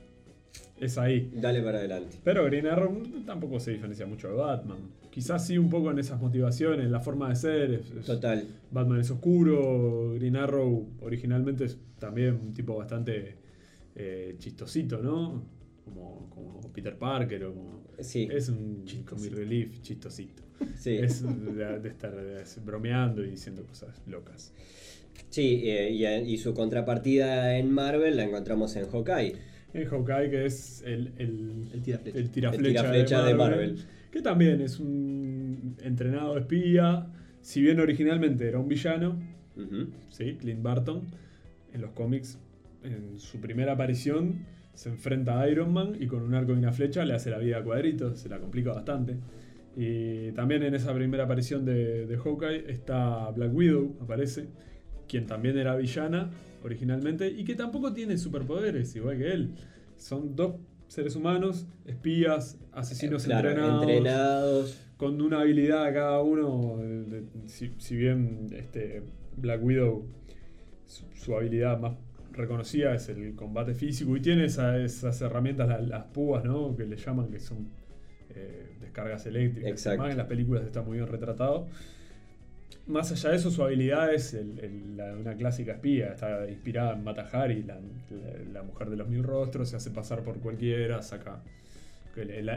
[0.79, 1.29] Es ahí.
[1.35, 2.17] dale para adelante.
[2.23, 4.77] Pero Green Arrow tampoco se diferencia mucho de Batman.
[5.11, 7.73] Quizás sí un poco en esas motivaciones, la forma de ser.
[7.73, 8.45] es- es- Total.
[8.71, 13.35] Batman es oscuro, Green Arrow originalmente es también un tipo bastante
[13.95, 15.43] eh, chistosito, ¿no?
[15.83, 20.43] Como, como Peter Parker o como- Sí, Es un comic relief chistosito.
[20.77, 20.91] sí.
[20.95, 22.13] Es de, de estar
[22.63, 24.53] bromeando y diciendo cosas locas.
[25.29, 29.35] Sí, eh, y, y su contrapartida en Marvel la encontramos en Hawkeye.
[29.73, 32.17] En Hawkeye, que es el, el, El tiraflecha.
[32.19, 33.79] el tiraflecha, El tiraflecha de, de Marvel.
[34.12, 37.08] Que también es un entrenado espía.
[37.41, 39.19] Si bien originalmente era un villano.
[40.39, 41.03] Clint Barton,
[41.73, 42.39] en los cómics,
[42.84, 46.71] en su primera aparición, se enfrenta a Iron Man y con un arco y una
[46.71, 49.17] flecha le hace la vida a cuadritos, se la complica bastante.
[49.75, 54.47] Y también en esa primera aparición de, de Hawkeye está Black Widow, aparece,
[55.10, 56.30] quien también era villana
[56.63, 59.56] originalmente y que tampoco tiene superpoderes, igual que él.
[59.98, 60.56] Son dos
[60.88, 64.86] seres humanos, espías, asesinos Claro, entrenados entrenados.
[64.98, 66.78] con una habilidad a cada uno.
[66.78, 69.04] de- de- si, si bien este
[69.38, 70.06] Black Widow,
[70.86, 71.93] su, su habilidad más
[72.32, 76.76] reconocida es el combate físico y tiene esa- esas herramientas, la- las púas, ¿no?
[76.76, 77.67] Que le llaman, que son
[78.36, 79.72] eh, descargas eléctricas.
[79.72, 80.02] Exacto.
[80.02, 81.67] Además, en las películas está muy bien retratado.
[82.89, 86.08] Más allá de eso, su habilidad es el- el- la- una clásica espía.
[86.13, 89.69] Está inspirada en Mata Hari, la, la- la mujer de los mil rostros.
[89.69, 91.41] Se hace pasar por cualquiera, saca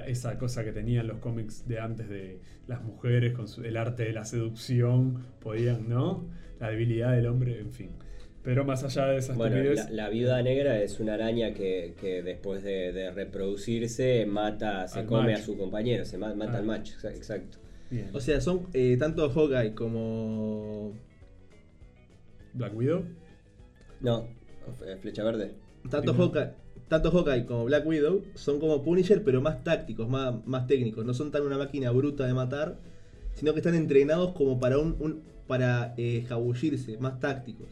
[0.06, 4.04] esa cosa que tenían los cómics de antes de las mujeres con su- el arte
[4.04, 6.24] de la seducción, podían, ¿no?
[6.58, 7.90] La debilidad del hombre, en fin.
[8.42, 12.22] Pero más allá de esa Bueno, la, la viuda negra es una araña que, que
[12.24, 15.42] después de, de reproducirse mata, se Al come macho.
[15.42, 16.58] a su compañero, se ma- mata Ah.
[16.58, 17.58] al macho, exa- exacto.
[17.92, 18.10] Bien.
[18.12, 20.92] O sea, son eh, tanto Hawkeye como.
[22.54, 23.04] Black Widow,
[24.00, 24.26] No,
[24.86, 25.54] eh, flecha verde.
[25.90, 26.12] Tanto.
[26.14, 26.50] Hawkeye,
[26.88, 31.04] tanto Hawkeye como Black Widow son como Punisher, pero más tácticos, más, más técnicos.
[31.06, 32.76] No son tan una máquina bruta de matar,
[33.34, 37.68] sino que están entrenados como para un, un- para eh, escabullirse, más tácticos,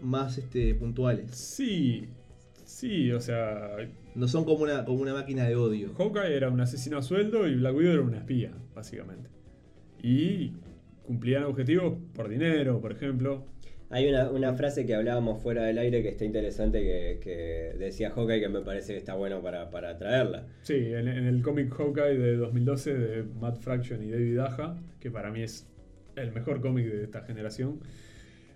[0.00, 1.30] más este, puntuales.
[1.30, 2.08] sí,
[2.64, 3.76] sí, o sea,
[4.14, 5.92] No son como una, como una máquina de odio.
[5.94, 9.28] Hawkeye era un asesino a sueldo y Black Widow era una espía, básicamente.
[10.02, 10.52] Y
[11.02, 13.46] cumplían objetivos por dinero, por ejemplo.
[13.90, 18.10] Hay una, una frase que hablábamos fuera del aire que está interesante que, que decía
[18.10, 20.46] Hawkeye que me parece que está bueno para, para traerla.
[20.62, 25.10] Sí, en, en el cómic Hawkeye de 2012 de Matt Fraction y David Aja, que
[25.10, 25.68] para mí es
[26.16, 27.80] el mejor cómic de esta generación.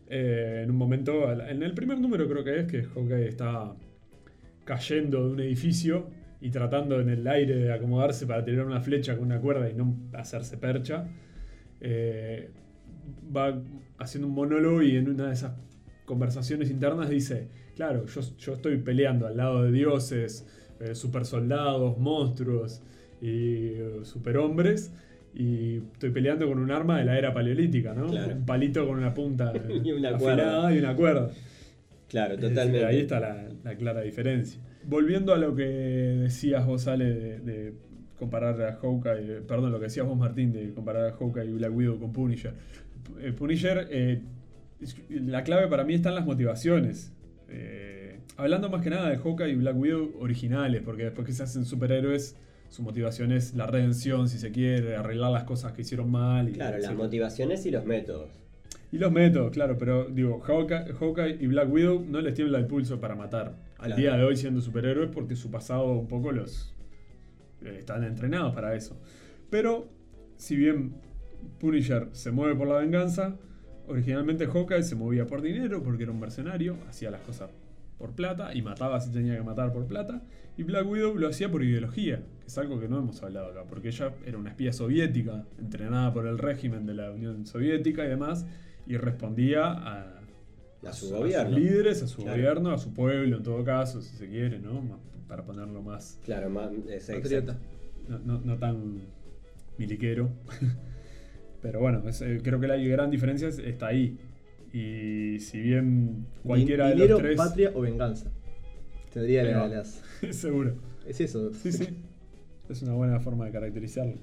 [0.08, 3.74] eh, en un momento, en el primer número creo que es, que Hawkeye está
[4.68, 6.08] cayendo de un edificio
[6.42, 9.74] y tratando en el aire de acomodarse para tirar una flecha con una cuerda y
[9.74, 11.08] no hacerse percha.
[11.80, 12.50] eh,
[13.34, 13.58] va
[13.98, 15.52] haciendo un monólogo y en una de esas
[16.04, 20.46] conversaciones internas dice, claro, yo, yo estoy peleando al lado de dioses,
[20.80, 22.82] eh, super soldados, monstruos
[23.22, 24.92] y eh, superhombres.
[25.34, 28.06] Y estoy peleando con un arma de la era paleolítica, ¿no?
[28.08, 28.34] Claro.
[28.34, 29.52] Un palito con una punta
[29.84, 30.74] Y una afilada cuerda.
[30.74, 31.30] y una cuerda.
[32.08, 32.86] Claro, decir, totalmente.
[32.86, 34.60] ahí está la, la clara diferencia.
[34.84, 37.74] Volviendo a lo que decías vos, Ale, de, de
[38.18, 41.74] comparar a Hawkeye, perdón, lo que decías vos, Martín, de comparar a Hawkeye y Black
[41.74, 42.54] Widow con Punisher.
[43.20, 44.22] Eh, Punisher, eh,
[45.10, 47.12] la clave para mí está en las motivaciones.
[47.48, 51.42] Eh, hablando más que nada de Hawkeye y Black Widow originales, porque después que se
[51.42, 52.36] hacen superhéroes,
[52.68, 56.48] su motivación es la redención, si se quiere, arreglar las cosas que hicieron mal.
[56.48, 58.30] Y, Claro, las motivaciones y los métodos.
[58.90, 62.66] Y los métodos, claro, pero digo, Hawkeye, Hawkeye y Black Widow no les tiembla el
[62.66, 63.56] pulso para matar.
[63.78, 63.96] Al Claro.
[64.00, 66.74] día de hoy siendo superhéroes porque su pasado un poco los
[67.62, 68.98] eh, están entrenados para eso.
[69.50, 69.88] Pero
[70.36, 70.94] si bien
[71.60, 73.36] Punisher se mueve por la venganza,
[73.86, 77.50] originalmente Hawkeye se movía por dinero porque era un mercenario, hacía las cosas
[77.98, 80.22] por plata y mataba si tenía que matar por plata.
[80.56, 83.64] Y Black Widow lo hacía por ideología, que es algo que no hemos hablado acá,
[83.68, 88.08] porque ella era una espía soviética, entrenada por el régimen de la Unión Soviética y
[88.08, 88.46] demás,
[88.88, 90.20] y respondía a,
[90.86, 91.50] A su gobierno.
[91.50, 92.32] sus líderes, a su Claro.
[92.32, 94.98] gobierno, a su pueblo en todo caso, si se quiere, ¿no?
[95.28, 96.50] Para ponerlo más, Claro,
[96.88, 97.58] es- Patriota.
[98.08, 99.02] no, no- no tan
[99.76, 100.30] miliquero.
[101.62, 104.16] Pero bueno, es, eh, creo que la gran diferencia es- está ahí.
[104.72, 107.36] Y si bien cualquiera Din- de los tres...
[107.36, 108.30] patria o venganza.
[109.12, 110.02] Tendría la- Pero- las.
[110.30, 110.74] Seguro.
[111.06, 111.52] Es eso.
[111.54, 111.88] Sí, sí.
[112.68, 114.16] Es una buena forma de caracterizarlo.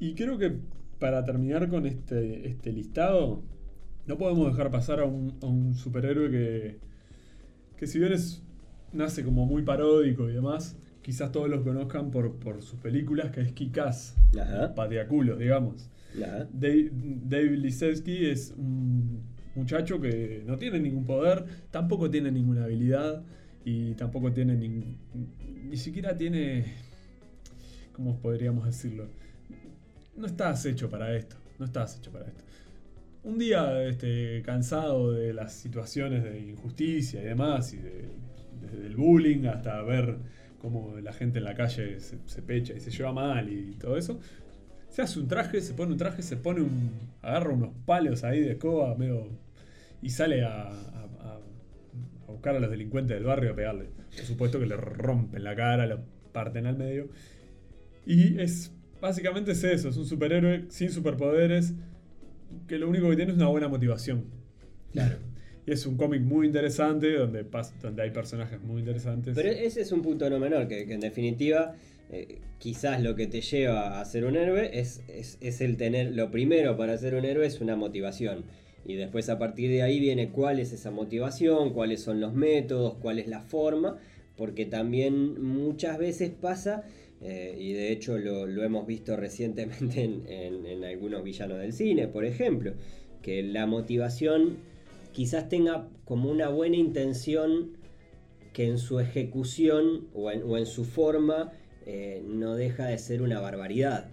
[0.00, 0.52] Y creo que
[0.98, 3.42] para terminar con este, este listado,
[4.06, 6.78] no podemos dejar pasar a un, a un superhéroe que,
[7.76, 8.42] que si bien es,
[8.92, 13.40] nace como muy paródico y demás, quizás todos lo conozcan por, por sus películas, que
[13.40, 14.16] es Kikaz,
[14.74, 15.88] pateaculos, digamos.
[16.22, 16.46] Ajá.
[16.52, 19.22] Dave, Dave Lisevsky es un
[19.54, 23.22] muchacho que no tiene ningún poder, tampoco tiene ninguna habilidad
[23.64, 24.96] y tampoco tiene ningún...
[25.68, 26.64] Ni siquiera tiene...
[27.92, 29.06] ¿Cómo podríamos decirlo?
[30.16, 32.44] No estás hecho para esto, no estás hecho para esto.
[33.24, 38.08] Un día este, cansado de las situaciones de injusticia y demás, y de,
[38.60, 40.16] desde el bullying hasta ver
[40.60, 44.18] cómo la gente en la calle se, pecha y se lleva mal y todo eso,
[44.88, 46.90] se hace un traje, se pone un traje, se pone un.
[47.22, 49.28] agarra unos palos ahí de escoba, medio.
[50.02, 50.72] y sale a, a-
[51.20, 51.40] a-
[52.28, 53.86] a buscar a los delincuentes del barrio a pegarle.
[54.16, 56.00] Por supuesto que le rompen la cara, lo
[56.32, 57.08] parten al medio.
[58.06, 58.72] Y es.
[59.00, 61.74] básicamente es eso, es un superhéroe sin superpoderes,
[62.66, 64.24] que lo único que tiene es una buena motivación.
[64.92, 65.16] Claro.
[65.64, 67.46] Y es un cómic muy interesante, donde,
[67.80, 69.32] donde hay personajes muy interesantes.
[69.36, 71.76] Pero ese es un punto no menor, que, que en definitiva
[72.10, 76.12] eh, quizás lo que te lleva a ser un héroe es, es, es el tener,
[76.12, 78.44] lo primero para ser un héroe es una motivación.
[78.84, 82.94] Y después a partir de ahí viene cuál es esa motivación, cuáles son los métodos,
[83.00, 83.98] cuál es la forma,
[84.36, 86.84] porque también muchas veces pasa,
[87.22, 91.72] eh, y de hecho lo, lo hemos visto recientemente en, en- en algunos villanos del
[91.72, 92.74] cine, por ejemplo,
[93.22, 94.58] que la motivación
[95.12, 97.76] quizás tenga como una buena intención
[98.52, 101.52] que en su ejecución o en, o en su forma
[101.86, 104.10] eh, no deja de ser una barbaridad.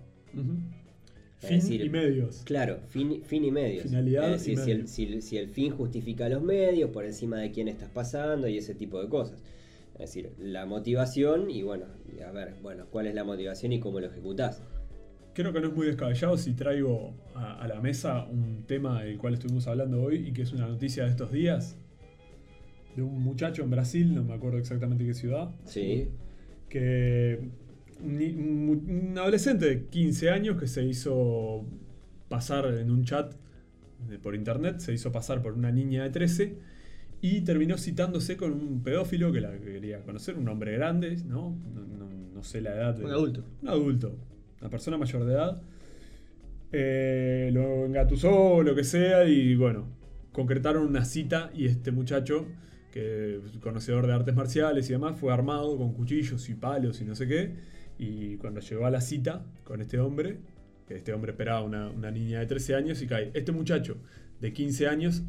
[1.40, 2.42] Fin decir, y medios.
[2.44, 3.84] Claro, fin, fin y medios.
[3.84, 7.68] Finalidad Es y decir, el, si el fin justifica los medios, por encima de quién
[7.70, 9.42] estás pasando y ese tipo de cosas.
[10.00, 11.86] Es decir, la motivación y bueno,
[12.18, 14.64] y a ver, bueno, cuál es la motivación y cómo lo ejecutás.
[15.34, 19.18] Creo que no es muy descabellado si traigo a, a la mesa un tema del
[19.18, 21.78] cual estuvimos hablando hoy y que es una noticia de estos días.
[22.96, 26.08] De un muchacho en Brasil, no me acuerdo exactamente qué ciudad, Sí.
[26.70, 27.40] que
[28.02, 31.66] un, un adolescente de 15 años que se hizo
[32.30, 33.34] pasar en un chat
[34.24, 36.58] por internet, se hizo pasar por una niña de 13
[37.22, 41.58] y terminó citándose con un pedófilo que la quería conocer, un hombre grande, ¿no?
[41.74, 42.96] No, no- no sé la edad.
[42.96, 43.44] de- Un adulto.
[43.62, 44.16] Un adulto,
[44.62, 45.62] una persona mayor de edad.
[46.72, 49.88] Eh, lo engatusó, lo que sea, y bueno,
[50.32, 52.46] concretaron una cita y este muchacho,
[52.92, 57.16] que conocedor de artes marciales y demás, fue armado con cuchillos y palos y no
[57.16, 57.54] sé qué.
[57.98, 60.38] Y cuando llegó a la cita con este hombre,
[60.88, 63.32] que este hombre esperaba una, una niña de 13 años y cae.
[63.34, 63.98] Este muchacho
[64.40, 65.24] de 15 años,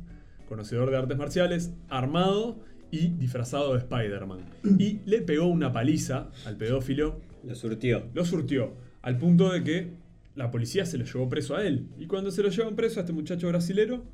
[0.50, 2.58] conocedor de artes marciales, armado
[2.90, 4.40] y disfrazado de Spider-Man.
[4.80, 8.02] Y le pegó una paliza al pedófilo Lo surtió.
[8.12, 9.92] lo surtió al punto de que
[10.34, 11.86] la policía se lo llevó preso a él.
[11.98, 14.04] Y cuando se lo llevan preso a este muchacho brasilero,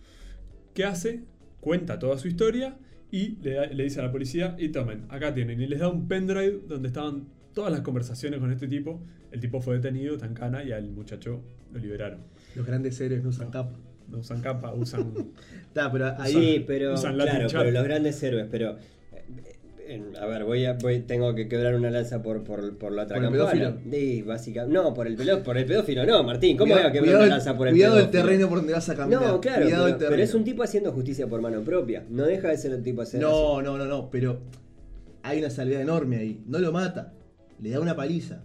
[0.75, 1.25] ¿qué hace?
[1.61, 2.77] Cuenta toda su historia
[3.11, 5.59] y le, da- le dice a la policía, y tomen, acá tienen.
[5.61, 9.03] Y les da un pendrive donde estaban todas las conversaciones con este tipo.
[9.33, 12.21] El tipo fue detenido, tan cana, y al muchacho lo liberaron.
[12.55, 13.79] Los grandes héroes no usan capa.
[14.09, 15.13] No usan capa, usan...
[15.69, 16.65] Está, pero ahí.
[16.67, 18.77] Pero usan claro, pero los grandes héroes, pero
[19.13, 19.25] eh,
[19.89, 23.03] en- a ver, voy a voy, tengo que quebrar una lanza por, por, por la
[23.03, 23.77] otra ¿Por el campana.
[23.91, 24.75] Sí, básicamente.
[24.75, 27.25] No, por el pedófilo, por el pedófilo no, Martín, ¿cómo Cuidado- voy a quebrar cuidado
[27.27, 28.19] una lanza por el Cuidado pedófilo?
[28.21, 29.23] el terreno por donde vas a caminar.
[29.23, 30.11] No, claro, Cuidado pero, el terreno.
[30.11, 32.05] pero es un tipo haciendo justicia por mano propia.
[32.09, 34.39] No deja de ser un tipo hacer No, no, no, no, pero
[35.23, 36.41] hay una salvedad enorme ahí.
[36.47, 37.13] No lo mata,
[37.61, 38.41] le da una paliza.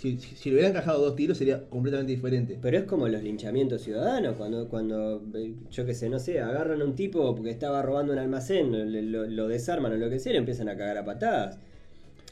[0.00, 2.58] Si, si, si le hubieran encajado dos tiros sería completamente diferente.
[2.62, 6.80] Pero es como los linchamientos ciudadanos, cuando, cuando eh, yo qué sé, no sé, agarran
[6.80, 10.18] a un tipo porque estaba robando un almacén, lo, lo- lo desarman o lo que
[10.18, 11.58] sea, y le empiezan a cagar a patadas.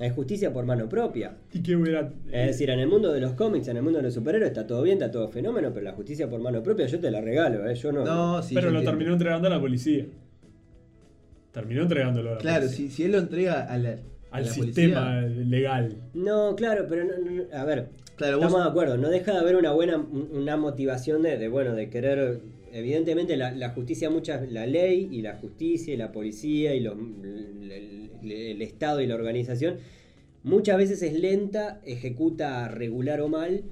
[0.00, 1.36] Es justicia por mano propia.
[1.52, 2.10] ¿Y qué hubiera...?
[2.32, 4.66] Es decir, en el mundo de los cómics, en el mundo de los superhéroes, está
[4.66, 7.68] todo bien, está todo fenómeno, pero la justicia por mano propia yo te la regalo,
[7.68, 7.74] ¿eh?
[7.74, 8.02] Yo no.
[8.04, 8.54] No, sí.
[8.54, 8.92] pero lo entiendo.
[8.92, 10.06] terminó entregando a la policía.
[11.52, 12.88] Terminó entregándolo a la Claro, policía.
[12.88, 13.96] si, si él lo entrega a la,
[14.30, 15.96] Al sistema policía- legal.
[16.14, 17.12] No, claro, pero no,
[17.56, 21.22] a ver, Claro, estamos vos- de acuerdo, no deja de haber una buena una motivación
[21.22, 22.40] de, de, bueno, de querer,
[22.72, 26.96] evidentemente la, la justicia muchas, la ley y la justicia y la policía y los,
[26.98, 29.76] el, el- el Estado y la organización
[30.42, 33.62] muchas veces es lenta, ejecuta regular o mal,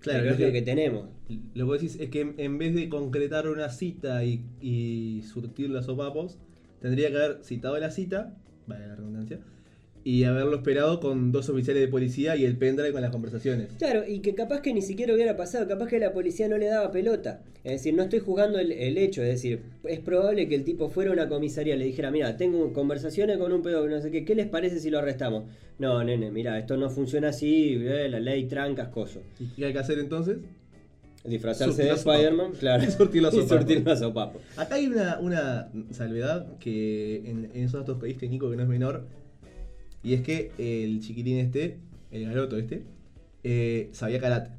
[0.00, 1.08] Claro, lo que- que tenemos.
[1.54, 5.70] Lo que decís es que en- en vez de concretar una cita y, y surtir
[5.70, 6.38] los sopapos,
[6.80, 9.38] tendría que haber citado la cita, vale la redundancia,
[10.04, 13.68] y haberlo esperado con dos oficiales de policía y el pendrive con las conversaciones.
[13.78, 16.66] Claro, y que capaz que ni siquiera hubiera pasado, capaz que la policía no le
[16.66, 17.40] daba pelota.
[17.62, 20.88] Es decir, no estoy jugando el, el hecho, es decir, es probable que el tipo
[20.88, 24.10] fuera a una comisaría y le dijera, mira, tengo conversaciones con un pedo, no sé
[24.10, 25.44] qué, ¿qué les parece si lo arrestamos?
[25.78, 29.22] No, nene, mira, esto no funciona así, eh, la ley trancas, coso.
[29.38, 30.38] ¿Y qué hay que hacer entonces?
[31.24, 31.90] Disfrazarse de.
[31.92, 32.82] Spider-Man, claro.
[32.84, 33.48] Y surtir la Y sopa.
[33.58, 34.40] surtir la sopapo.
[34.56, 38.62] Acá hay una, una salvedad que en, en esos datos que diste, Nico, que no
[38.64, 39.06] es menor.
[40.02, 41.78] Y es que el chiquitín este,
[42.10, 42.82] el garoto este,
[43.44, 44.50] eh, sabía karate.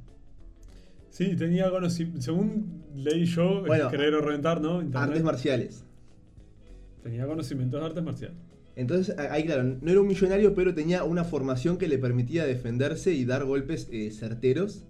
[1.09, 2.21] Sí, tenía conocimiento.
[2.21, 4.81] Según leí yo, Bueno, querer o reventar, ¿no?
[4.81, 5.83] Internet, Artes marciales.
[7.03, 8.37] Tenía conocimientos de artes marciales.
[8.75, 12.45] Entonces, a- ahí claro, no era un millonario, pero tenía una formación que le permitía
[12.45, 14.85] defenderse y dar golpes eh, certeros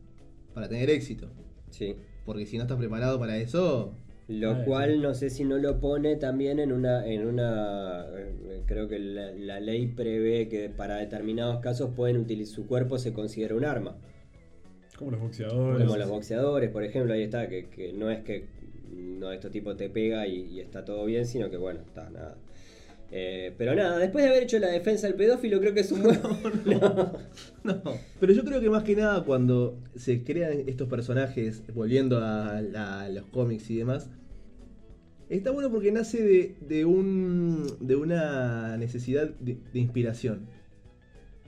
[0.54, 1.32] para tener éxito.
[1.74, 1.96] Sí.
[2.26, 3.94] Porque si no estás preparado para eso,
[4.30, 5.00] Lo Ah, cual sí.
[5.00, 9.32] no sé si no lo pone también en una, en una eh, creo que la,
[9.32, 13.98] la ley prevé que para determinados casos pueden utilizar su cuerpo se considera un arma.
[14.98, 15.84] Como los boxeadores.
[15.86, 18.46] Como los boxeadores, por ejemplo, ahí está, que, que no es que
[18.92, 22.38] no estos tipos te pega y, y está todo bien, sino que bueno, está nada.
[23.15, 26.02] Eh, pero nada, después de haber hecho la defensa del pedófilo, creo que es un
[26.02, 26.19] buen.
[26.65, 27.13] No.
[27.63, 27.82] No,
[28.19, 33.10] pero yo creo que más que nada cuando se crean estos personajes, volviendo a, a
[33.10, 34.10] los cómics y demás,
[35.30, 40.47] está bueno porque nace de, de un, de una necesidad de, de inspiración.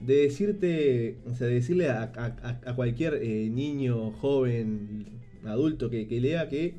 [0.00, 5.06] De decirte, o sea, de decirle a, a- a- a cualquier eh, niño, joven,
[5.44, 6.74] adulto que, que lea que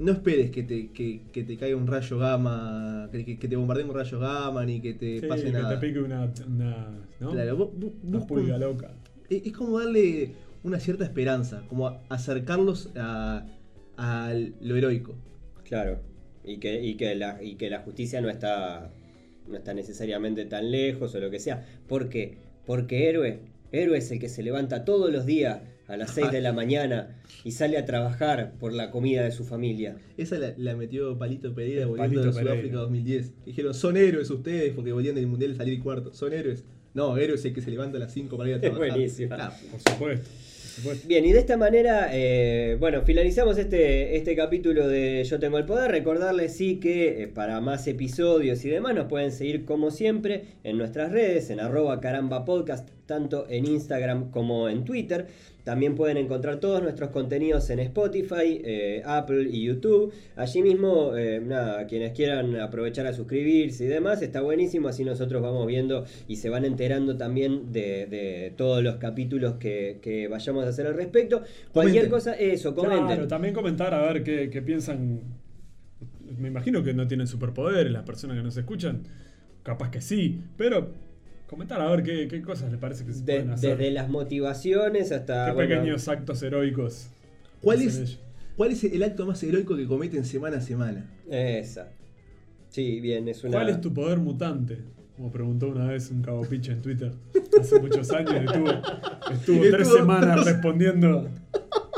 [0.00, 3.94] no esperes que te, que, que te caiga un rayo gamma, que, te bombardeen un
[3.94, 5.78] rayo gamma, ni que te Sí, pase que nada.
[5.78, 6.28] te pique una.
[6.48, 7.30] una ¿no?
[7.32, 8.90] Claro, vos- vos- Una pulga loca.
[9.28, 10.32] es es como darle
[10.64, 13.46] una cierta esperanza, como a- acercarlos a,
[13.96, 15.14] a lo heroico.
[15.64, 16.00] Claro.
[16.44, 18.90] Y que, y que la, y que la justicia no está.
[19.46, 21.64] no está necesariamente tan lejos o lo que sea.
[21.86, 22.38] ¿Por qué?
[22.66, 23.40] Porque héroe.
[23.72, 25.60] Héroe es el que se levanta todos los días
[25.90, 29.44] a las 6 de la mañana y sale a trabajar por la comida de su
[29.44, 29.96] familia.
[30.16, 32.78] Esa la, la metió Palito Pereira volviendo Palito de Sudáfrica Pereira.
[32.80, 33.32] 2010.
[33.46, 36.12] Dijeron, son héroes ustedes porque volvían del Mundial salir cuarto.
[36.14, 36.64] Son héroes.
[36.94, 38.88] No, héroe es el que se levanta a las 5 para ir a trabajar.
[38.90, 39.36] buenísima.
[39.38, 40.28] Ah, Por supuesto.
[40.28, 41.08] Por supuesto.
[41.08, 45.66] Bien, y de esta manera, eh, bueno, finalizamos este, este capítulo de Yo Tengo el
[45.66, 45.90] Poder.
[45.90, 50.78] Recordarles sí que eh, para más episodios y demás nos pueden seguir como siempre en
[50.78, 55.26] nuestras redes, en arroba caramba podcast, tanto en Instagram como en Twitter.
[55.64, 60.12] También pueden encontrar todos nuestros contenidos en Spotify, eh, Apple y YouTube.
[60.36, 64.88] Allí mismo, eh, nada, quienes quieran aprovechar a suscribirse y demás, está buenísimo.
[64.88, 69.98] Así nosotros vamos viendo y se van enterando también de, de todos los capítulos que,
[70.02, 71.42] que vayamos a hacer al respecto.
[71.72, 73.06] Cualquier cosa, eso, comenten.
[73.06, 75.20] Claro, también comentar a ver qué, qué piensan.
[76.38, 79.02] Me imagino que no tienen superpoderes las personas que nos escuchan.
[79.62, 81.09] Capaz que sí, pero
[81.50, 83.76] comentar a ver qué, qué cosas les parece que se De- pueden hacer.
[83.76, 85.46] desde las motivaciones hasta.
[85.46, 87.08] qué bueno, pequeños actos heroicos.
[87.60, 88.18] ¿Cuál es.
[88.56, 91.04] ¿Cuál es el acto más heroico que cometen semana a semana?
[91.30, 91.88] Esa.
[92.70, 93.52] Sí, bien, es una.
[93.52, 94.78] ¿Cuál es tu poder mutante?
[95.16, 97.12] Como preguntó una vez un cabo picha en Twitter
[97.60, 98.32] hace muchos años.
[98.32, 98.70] Estuvo,
[99.32, 101.28] estuvo tres Estuvo- semanas respondiendo,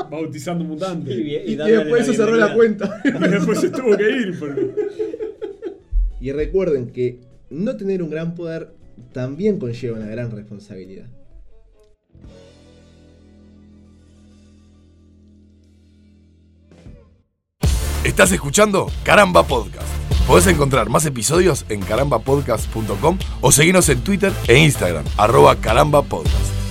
[0.09, 1.15] bautizando mutantes.
[1.17, 3.01] Y, y después se cerró la cuenta.
[3.05, 4.39] Y después se tuvo que ir.
[4.39, 4.71] porque-
[6.19, 8.69] y recuerden que no tener un gran poder
[9.11, 11.07] también conlleva una gran responsabilidad.
[18.03, 19.87] Estás escuchando Caramba Podcast.
[20.27, 26.62] Podés encontrar más episodios en carambapodcast.com o seguirnos en Twitter e Instagram, arroba carambapodcast.